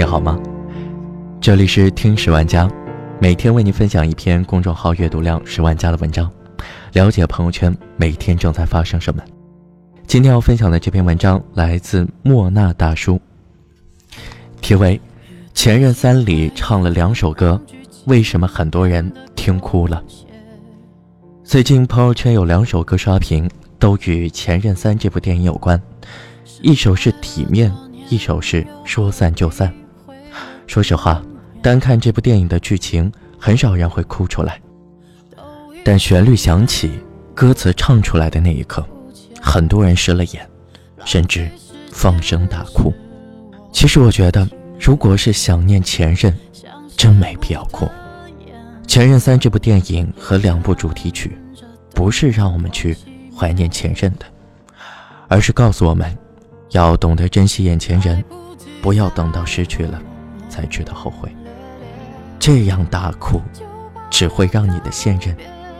[0.00, 0.40] 你好吗？
[1.42, 2.66] 这里是听十万加，
[3.20, 6.32] 每天为您分享一篇公众号阅读量十万加的文章，
[6.94, 9.22] 了解朋友圈每天正在发生什么。
[10.06, 13.20] 今天要分享的这篇文章来自莫那大叔，
[14.62, 14.96] 题为
[15.52, 17.60] 《前任三》里唱了两首歌，
[18.06, 20.02] 为什么很多人听哭了？
[21.44, 25.78] 最近朋友圈有两首歌刷屏，都与《前任三》这部电影有关，
[26.62, 27.70] 一首是《体面》。
[28.08, 29.70] 一首是说散就散。
[30.70, 31.20] 说实话，
[31.60, 33.10] 单看这部电影的剧情，
[33.40, 34.60] 很少人会哭出来。
[35.82, 36.92] 但旋律响起，
[37.34, 38.86] 歌词唱出来的那一刻，
[39.42, 40.48] 很多人湿了眼，
[41.04, 41.50] 甚至
[41.90, 42.94] 放声大哭。
[43.72, 44.48] 其实我觉得，
[44.78, 46.32] 如果是想念前任，
[46.96, 47.84] 真没必要哭。
[48.86, 51.36] 《前任三》这部电影和两部主题曲，
[51.96, 52.96] 不是让我们去
[53.36, 54.26] 怀念前任的，
[55.26, 56.16] 而是告诉我们。
[56.70, 58.24] 要懂得珍惜眼前人，
[58.80, 60.00] 不要等到失去了
[60.50, 61.34] 才知道后悔。
[62.38, 63.40] 这样大哭，
[64.10, 65.34] 只会让你的现任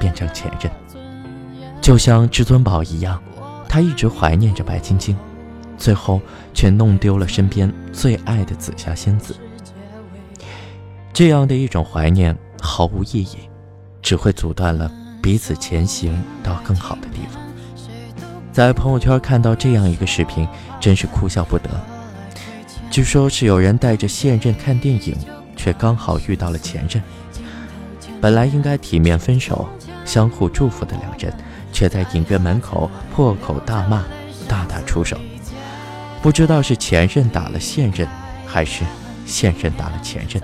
[0.00, 0.72] 变成前任。
[1.80, 3.22] 就像至尊宝一样，
[3.68, 5.16] 他一直怀念着白晶晶，
[5.76, 6.20] 最后
[6.54, 9.36] 却弄丢了身边最爱的紫霞仙子。
[11.12, 13.36] 这样的一种怀念毫无意义，
[14.00, 14.90] 只会阻断了
[15.22, 17.42] 彼此前行到更好的地方。
[18.50, 20.48] 在朋友圈看到这样一个视频，
[20.80, 21.68] 真是哭笑不得。
[22.94, 25.16] 据说是有人带着现任看电影，
[25.56, 27.02] 却刚好遇到了前任。
[28.20, 29.68] 本来应该体面分手、
[30.04, 31.36] 相互祝福的两人，
[31.72, 34.04] 却在影院门口破口大骂、
[34.46, 35.18] 大打出手。
[36.22, 38.06] 不知道是前任打了现任，
[38.46, 38.84] 还是
[39.26, 40.40] 现任打了前任。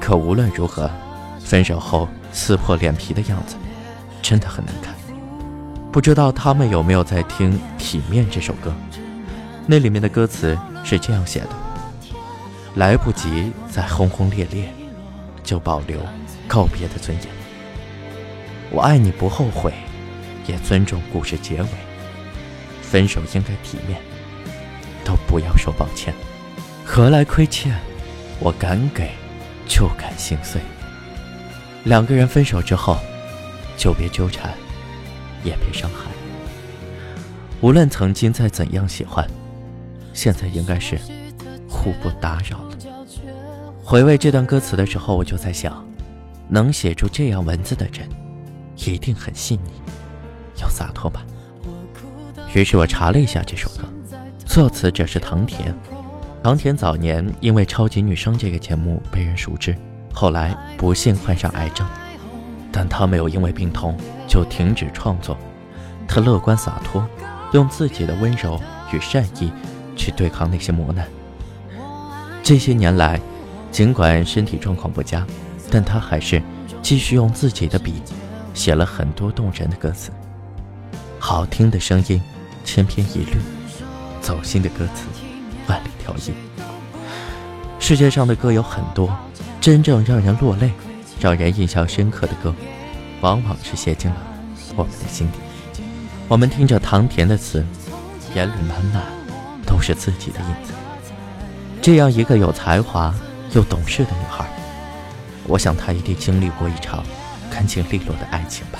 [0.00, 0.90] 可无论如何，
[1.38, 3.54] 分手后撕破脸皮的样子，
[4.20, 4.92] 真的很难看。
[5.92, 8.74] 不知道他们有没有在听《体面》这首歌？
[9.66, 11.50] 那里面的歌词是这样写的：
[12.76, 14.68] 来不及再轰轰烈烈，
[15.42, 16.00] 就保留
[16.46, 17.26] 告别的尊严。
[18.70, 19.72] 我爱你不后悔，
[20.46, 21.68] 也尊重故事结尾。
[22.82, 24.00] 分手应该体面，
[25.04, 26.12] 都不要说抱歉，
[26.84, 27.74] 何来亏欠？
[28.38, 29.10] 我敢给，
[29.66, 30.60] 就敢心碎。
[31.84, 32.98] 两个人分手之后，
[33.76, 34.52] 就别纠缠。
[35.44, 36.08] 也别伤害。
[37.60, 39.28] 无论曾经再怎样喜欢，
[40.12, 40.98] 现在应该是
[41.68, 42.76] 互不打扰了。
[43.84, 45.84] 回味这段歌词的时候，我就在想，
[46.48, 48.08] 能写出这样文字的人，
[48.76, 49.70] 一定很细腻，
[50.60, 51.24] 又洒脱吧。
[52.54, 53.84] 于是我查了一下这首歌，
[54.44, 55.74] 作词者是唐田。
[56.42, 59.76] 唐田早年因为《超级女声》这个节目被人熟知，
[60.12, 61.86] 后来不幸患上癌症。
[62.70, 63.96] 但他没有因为病痛
[64.26, 65.36] 就停止创作，
[66.08, 67.06] 他乐观洒脱，
[67.52, 68.60] 用自己的温柔
[68.92, 69.52] 与善意
[69.96, 71.06] 去对抗那些磨难。
[72.42, 73.20] 这些年来，
[73.70, 75.26] 尽管身体状况不佳，
[75.70, 76.42] 但他还是
[76.82, 78.02] 继续用自己的笔
[78.54, 80.10] 写了很多动人的歌词。
[81.18, 82.20] 好听的声音
[82.64, 83.36] 千篇一律，
[84.20, 85.06] 走心的歌词
[85.68, 86.32] 万里挑一。
[87.78, 89.16] 世界上的歌有很多，
[89.60, 90.70] 真正让人落泪。
[91.20, 92.52] 让人印象深刻的歌，
[93.20, 94.16] 往往是写进了
[94.74, 95.38] 我们的心底。
[96.26, 97.64] 我们听着唐田的词，
[98.34, 99.04] 眼里满满
[99.82, 100.72] 是自己的影子。
[101.82, 103.12] 这样一个有才华
[103.52, 104.46] 又懂事的女孩，
[105.46, 107.04] 我想她一定经历过一场
[107.50, 108.78] 干净利落的爱情吧。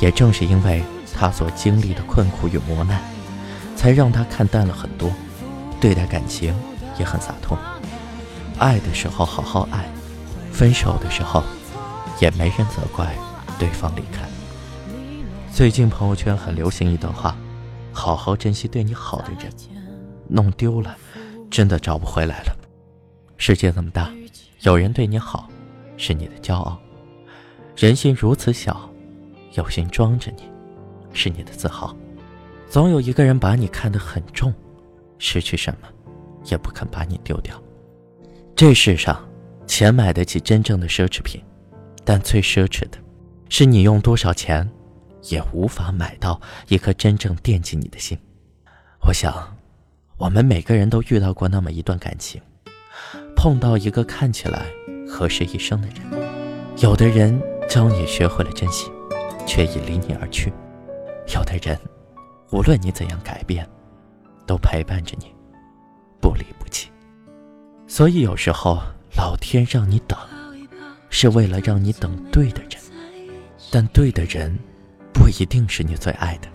[0.00, 0.82] 也正是因为
[1.14, 3.00] 她所经历的困苦与磨难，
[3.76, 5.10] 才让她看淡了很多，
[5.80, 6.52] 对待感情
[6.98, 7.56] 也很洒脱。
[8.58, 9.86] 爱的时候好好爱。
[10.52, 11.42] 分手的时候，
[12.20, 13.14] 也没人责怪
[13.58, 14.28] 对方离开。
[15.50, 17.34] 最近朋友圈很流行一段话：
[17.90, 19.50] 好好珍惜对你好的人，
[20.32, 20.96] 弄丢了，
[21.50, 22.56] 真的找不回来了。
[23.36, 24.10] 世界那么大，
[24.60, 25.48] 有人对你好，
[25.96, 26.76] 是你的骄傲；
[27.76, 28.88] 人心如此小，
[29.52, 30.42] 有心装着你，
[31.12, 31.94] 是你的自豪。
[32.68, 34.52] 总有一个人把你看得很重，
[35.18, 35.88] 失去什么，
[36.46, 37.60] 也不肯把你丢掉。
[38.56, 39.28] 这世上。
[39.64, 41.40] 钱买得起真正的奢侈品，
[42.04, 42.98] 但最奢侈的，
[43.48, 44.68] 是你用多少钱，
[45.30, 46.38] 也无法买到
[46.68, 48.18] 一颗真正惦记你的心。
[49.06, 49.32] 我想，
[50.22, 52.40] 我们每个人都遇到过那么一段感情，
[53.34, 54.66] 碰到一个看起来
[55.04, 56.22] 合适一生的人，
[56.78, 57.36] 有的人
[57.68, 58.88] 教你学会了珍惜，
[59.48, 60.48] 却已离你而去；
[61.34, 61.76] 有的人，
[62.52, 63.68] 无论你怎样改变，
[64.46, 65.26] 都陪伴着你，
[66.20, 66.88] 不离不弃。
[67.88, 68.78] 所以有时候。
[69.14, 70.18] 老天让你等，
[71.10, 72.80] 是为了让你等对的人，
[73.70, 74.58] 但对的人
[75.12, 76.48] 不一定是你最爱的。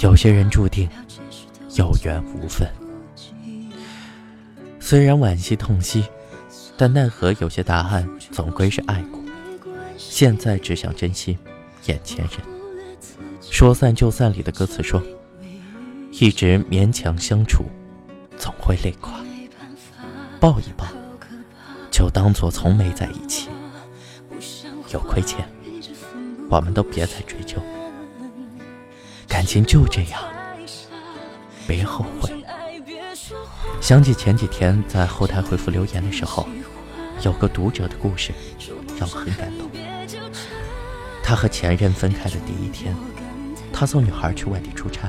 [0.00, 0.88] 有些人注定
[1.76, 2.68] 有缘无分。
[4.88, 6.04] 虽然惋惜痛惜，
[6.76, 9.20] 但奈何有些答案总归是爱过。
[9.98, 11.36] 现在只想珍惜
[11.86, 12.38] 眼前人。
[13.40, 15.02] 说散就散里的歌词说
[16.20, 17.64] ：“一直勉强相处，
[18.38, 19.12] 总会累垮。
[20.38, 20.86] 抱一抱，
[21.90, 23.48] 就当做从没在一起。
[24.92, 25.44] 有亏欠，
[26.48, 27.60] 我们都别再追究。
[29.26, 30.22] 感情就这样，
[31.66, 32.30] 别后悔。”
[33.86, 36.48] 想起前几天在后台回复留言的时候，
[37.22, 38.32] 有个读者的故事
[38.98, 39.70] 让我很感动。
[41.22, 42.92] 他和前任分开的第一天，
[43.72, 45.08] 他送女孩去外地出差，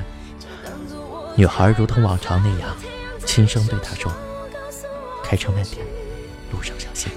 [1.34, 2.70] 女孩如同往常那样
[3.26, 4.12] 轻声对他说
[5.24, 5.84] ：“开车慢点，
[6.52, 7.10] 路上小心。”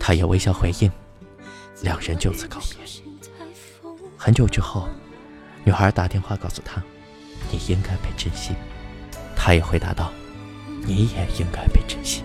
[0.00, 0.90] 他也微笑回应，
[1.82, 2.78] 两人就此告别。
[4.16, 4.88] 很久之后，
[5.62, 6.82] 女孩打电话告诉他
[7.52, 8.56] ：“你应该被珍惜。”
[9.42, 10.12] 他也回答道
[10.84, 12.22] ：“你也应该被珍惜。”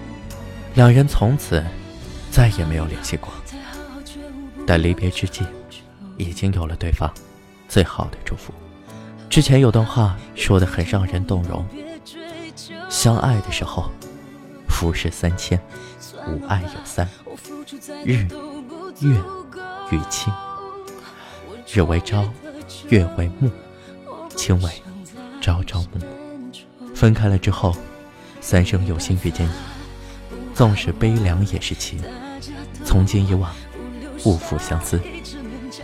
[0.75, 1.63] 两人从此
[2.29, 3.31] 再也没有联系过。
[4.67, 5.45] 但离别之际，
[6.17, 7.09] 已经有了对方
[7.69, 8.53] 最好的祝福。
[9.29, 11.65] 之前有段话说的很让人动容：
[12.89, 13.89] 相爱的时候，
[14.67, 15.57] 浮世三千，
[16.27, 17.07] 吾爱有三：
[18.03, 18.27] 日、
[18.99, 19.17] 月
[19.89, 20.33] 与卿。
[21.73, 22.27] 日为朝，
[22.89, 23.49] 月为暮，
[24.35, 24.69] 卿为
[25.39, 26.24] 朝朝暮暮。
[26.95, 27.75] 分开了之后，
[28.39, 29.51] 三生有幸遇见你，
[30.55, 32.01] 纵使悲凉也是情。
[32.85, 33.51] 从今以往，
[34.23, 34.99] 勿负相思，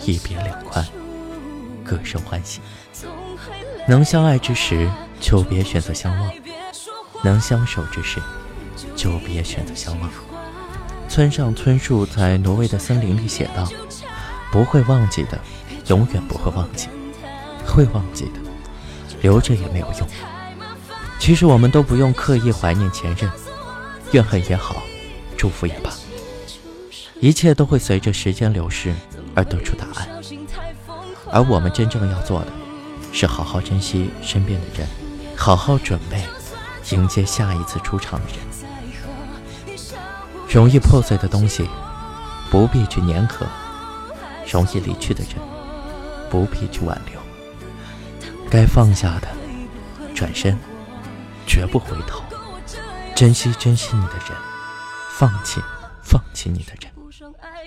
[0.06, 0.84] 一别两宽，
[1.84, 2.62] 各生欢喜。
[3.88, 6.30] 能相爱之时，就别选择相忘；
[7.24, 8.22] 能相守之时，
[8.96, 10.10] 就别选择相忘。
[11.10, 13.68] 村上春树在挪威的森林里写道
[14.50, 15.38] ：“不会忘记的，
[15.88, 16.88] 永远不会忘记；
[17.68, 18.40] 会忘记的，
[19.22, 20.08] 留着也没有用。”
[21.22, 23.30] 其实我们都不用刻意怀念前任，
[24.12, 24.82] 怨恨也好，
[25.38, 25.92] 祝福也罢，
[27.20, 28.92] 一切都会随着时间流逝
[29.36, 30.10] 而得出答案。
[31.32, 32.48] 而我们真正要做的，
[33.14, 34.88] 是好好珍惜身边的人，
[35.38, 36.24] 好好准备
[36.90, 39.78] 迎接下一次出场的人。
[40.50, 41.70] 容易破碎的东西，
[42.50, 43.46] 不必去粘合；
[44.52, 45.36] 容易离去的人，
[46.32, 47.22] 不必去挽留。
[48.50, 49.28] 该放下的，
[50.16, 50.58] 转身。
[51.46, 52.24] 绝不回头，
[53.16, 54.38] 珍惜珍惜你的人，
[55.18, 55.62] 放弃
[56.04, 56.92] 放弃你的人。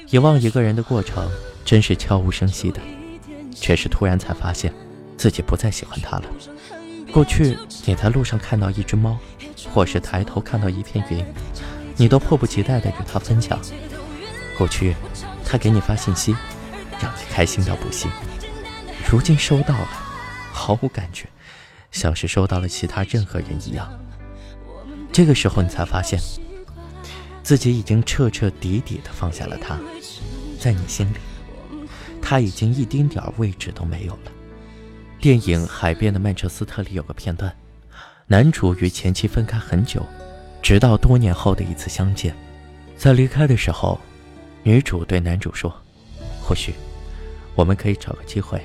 [0.09, 1.31] 遗忘一个人的过程，
[1.65, 2.81] 真是悄无声息的，
[3.55, 4.73] 却是突然才发现，
[5.17, 6.25] 自己不再喜欢他了。
[7.13, 9.17] 过去你在路上看到一只猫，
[9.73, 11.25] 或是抬头看到一片云，
[11.97, 13.59] 你都迫不及待地与他分享。
[14.57, 14.95] 过去
[15.45, 16.37] 他给你发信息，
[17.01, 18.11] 让你开心到不行。
[19.09, 19.89] 如今收到了，
[20.53, 21.29] 毫无感觉。
[21.95, 23.89] 像是收到了其他任何人一样，
[25.13, 26.21] 这个时候你才发现，
[27.43, 29.79] 自己已经彻彻底底的放下了他，
[30.59, 31.17] 在你心里，
[32.21, 34.33] 他已经一丁点位置都没有了。
[35.21, 37.57] 电影《海边的曼彻斯特》里有个片段，
[38.27, 40.05] 男主与前妻分开很久，
[40.61, 42.35] 直到多年后的一次相见，
[42.99, 44.01] 在离开的时候，
[44.65, 45.73] 女主对男主说
[46.43, 46.75] ：“或许，
[47.55, 48.61] 我们可以找个机会，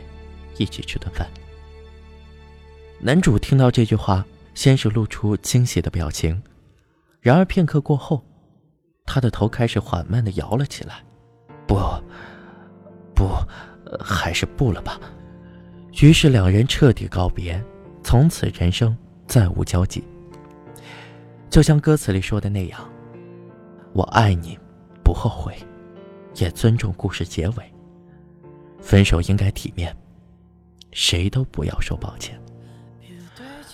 [0.57, 1.29] 一起吃顿饭。”
[3.01, 6.41] 男主听到这句话，先是露出惊喜的表情，
[7.21, 8.21] 然而片刻过后，
[9.05, 11.01] 他的头开始缓慢地摇了起来。
[11.65, 11.77] 不，
[13.15, 13.29] 不，
[14.03, 14.99] 还是不了吧。
[16.01, 17.63] 于是两人彻底告别，
[18.03, 20.03] 从此人生再无交集。
[21.49, 22.81] 就像歌词里说的那样
[23.93, 24.59] ：“我爱你，
[25.05, 25.55] 不后悔，
[26.35, 27.73] 也尊重故事结尾。
[28.81, 29.95] 分手应该体面，
[30.91, 32.37] 谁都不要说抱歉。”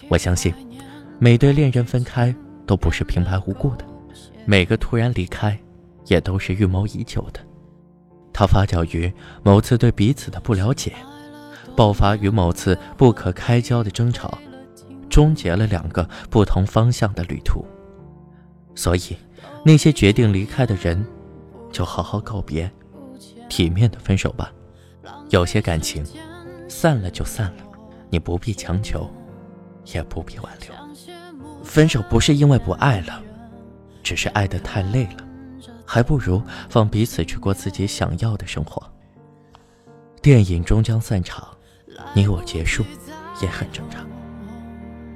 [0.08, 0.54] 我相信，
[1.20, 2.34] 每对恋人分开
[2.66, 3.86] 都不是平白无故的，
[4.46, 5.58] 每个突然离开，
[6.06, 7.40] 也都是预谋已久的。
[8.32, 9.12] 它发酵于
[9.44, 10.94] 某次对彼此的不了解，
[11.76, 14.38] 爆发于某次不可开交的争吵，
[15.10, 17.66] 终结了两个不同方向的旅途。
[18.76, 19.18] 所以，
[19.64, 21.06] 那些决定离开的人，
[21.72, 22.70] 就好好告别，
[23.50, 24.52] 体面的分手吧。
[25.30, 26.06] 有些感情，
[26.68, 27.64] 散了就散了，
[28.10, 29.10] 你不必强求。
[29.94, 30.74] 也不必挽留。
[31.64, 33.22] 分手不是因为不爱了，
[34.04, 35.26] 只是爱得太累了，
[35.86, 38.82] 还不如放彼此去过自己想要的生活。
[40.22, 41.48] 电影终将散场，
[42.14, 42.84] 你我结束
[43.42, 44.06] 也很正常。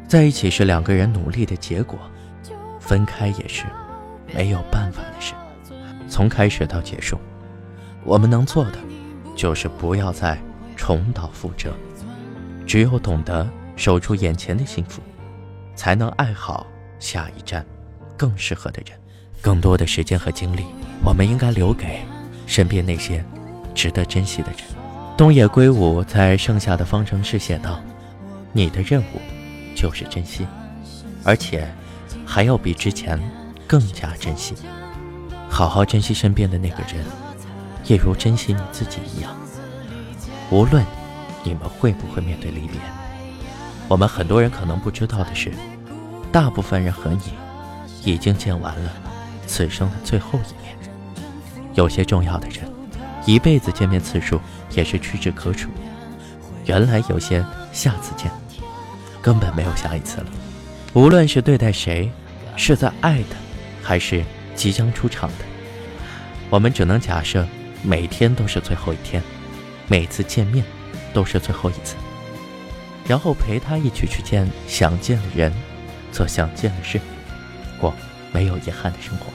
[0.07, 1.97] 在一起是两个人努力的结果，
[2.79, 3.65] 分开也是
[4.33, 5.33] 没有办法的事。
[6.07, 7.17] 从开始到结束，
[8.03, 8.79] 我们能做的
[9.35, 10.39] 就是不要再
[10.75, 11.71] 重蹈覆辙，
[12.65, 13.47] 只有懂得。
[13.79, 15.01] 守住眼前的幸福，
[15.73, 16.67] 才能爱好
[16.99, 17.65] 下一站。
[18.17, 18.99] 更适合的人。
[19.41, 20.65] 更多的时间和精力，
[21.01, 22.01] 我们应该留给
[22.45, 23.23] 身边那些
[23.73, 24.59] 值得珍惜的人。
[25.15, 27.81] 东野圭吾在《剩下的方程式》写道
[28.51, 29.21] ：“你的任务
[29.73, 30.45] 就是珍惜，
[31.23, 31.65] 而且
[32.25, 33.17] 还要比之前
[33.65, 34.55] 更加珍惜。
[35.49, 37.05] 好好珍惜身边的那个人，
[37.85, 39.33] 也如珍惜你自己一样。
[40.51, 40.83] 无论
[41.45, 42.77] 你们会不会面对离别，
[43.89, 45.51] 我们很多人可能不知道的是，
[46.31, 47.33] 大部分人和你
[48.05, 48.93] 已经见完了。”
[49.47, 50.77] 此生的最后一面，
[51.73, 52.71] 有些重要的人，
[53.25, 54.39] 一辈子见面次数
[54.75, 55.69] 也是屈指可数。
[56.65, 57.43] 原来有些
[57.73, 58.31] 下次见，
[59.23, 60.27] 根本没有下一次了。
[60.93, 62.11] 无论是对待谁，
[62.55, 63.35] 是在爱的，
[63.81, 65.45] 还是即将出场的，
[66.51, 67.43] 我们只能假设
[67.81, 69.19] 每天都是最后一天，
[69.87, 70.63] 每次见面
[71.11, 71.95] 都是最后一次，
[73.09, 75.51] 然后陪他一起去见想见的人，
[76.11, 77.01] 做想见的事，
[77.81, 77.93] 过。
[78.31, 79.25] 没有遗憾的生活。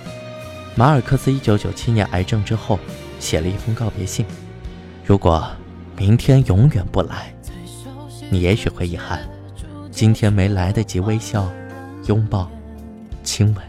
[0.77, 2.79] 马尔克斯一九九七年癌症之后
[3.19, 4.25] 写了一封告别信：
[5.05, 5.45] 如果
[5.97, 7.35] 明天永远不来，
[8.31, 9.29] 你也许会遗憾
[9.91, 11.51] 今天没来得及微笑、
[12.07, 12.49] 拥抱、
[13.25, 13.65] 亲吻。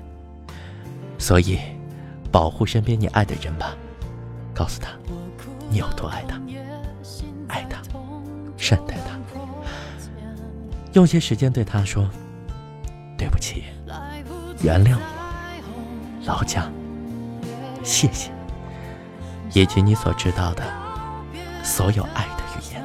[1.18, 1.58] 所以，
[2.32, 3.76] 保护身边你爱的人吧，
[4.54, 4.90] 告诉他
[5.72, 6.40] 你有多爱他，
[7.48, 7.82] 爱他，
[8.58, 8.96] 善待，
[10.96, 12.10] 用些时间对他说
[13.18, 13.66] 对不起，
[14.64, 16.26] 原谅我。
[16.26, 16.72] 老蒋，
[17.84, 18.32] 谢谢，
[19.54, 20.64] 以及你所知道的
[21.62, 22.82] 所有爱的语言。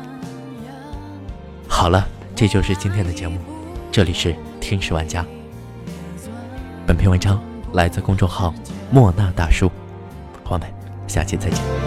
[1.69, 3.39] 好了，这就是今天的节目，
[3.93, 5.25] 这里是听识玩家。
[6.85, 7.41] 本篇文章
[7.75, 8.53] 来自公众号
[8.91, 9.71] 莫那大叔，
[10.49, 10.69] 我们
[11.07, 11.80] 下期再见。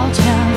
[0.00, 0.49] 好强